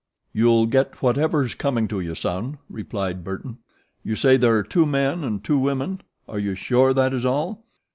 "You'll 0.33 0.65
get 0.65 0.95
whatever's 1.03 1.53
coming 1.53 1.87
to 1.89 1.99
you, 1.99 2.15
son," 2.15 2.57
replied 2.71 3.23
Burton. 3.23 3.59
"You 4.03 4.15
say 4.15 4.35
there 4.35 4.57
are 4.57 4.63
two 4.63 4.87
men 4.87 5.23
and 5.23 5.43
two 5.43 5.59
women 5.59 6.01
are 6.27 6.39
you 6.39 6.55
sure 6.55 6.91
that 6.91 7.13
is 7.13 7.23
all?" 7.23 7.63